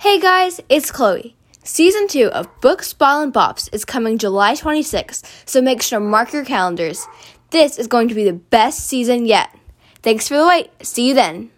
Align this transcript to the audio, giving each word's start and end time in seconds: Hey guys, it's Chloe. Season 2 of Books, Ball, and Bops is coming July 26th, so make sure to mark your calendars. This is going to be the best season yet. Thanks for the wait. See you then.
Hey 0.00 0.18
guys, 0.18 0.62
it's 0.70 0.90
Chloe. 0.90 1.36
Season 1.62 2.08
2 2.08 2.28
of 2.28 2.48
Books, 2.62 2.94
Ball, 2.94 3.20
and 3.20 3.34
Bops 3.34 3.68
is 3.70 3.84
coming 3.84 4.16
July 4.16 4.54
26th, 4.54 5.46
so 5.46 5.60
make 5.60 5.82
sure 5.82 5.98
to 5.98 6.04
mark 6.04 6.32
your 6.32 6.42
calendars. 6.42 7.06
This 7.50 7.78
is 7.78 7.86
going 7.86 8.08
to 8.08 8.14
be 8.14 8.24
the 8.24 8.32
best 8.32 8.86
season 8.86 9.26
yet. 9.26 9.54
Thanks 10.02 10.26
for 10.26 10.38
the 10.38 10.46
wait. 10.46 10.70
See 10.80 11.08
you 11.08 11.12
then. 11.12 11.50